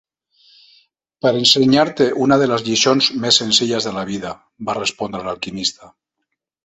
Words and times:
"Per 1.25 1.33
ensenyar-te 1.41 2.07
una 2.27 2.39
de 2.43 2.47
les 2.51 2.65
lliçons 2.69 3.09
més 3.27 3.39
senzilles 3.43 3.89
de 3.89 3.93
la 3.99 4.07
vida", 4.13 4.33
va 4.71 4.77
respondre 4.83 5.23
l'alquimista. 5.29 5.93